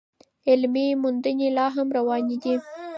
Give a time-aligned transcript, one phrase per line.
[0.49, 2.55] علمي موندنې لا هم روانې دي.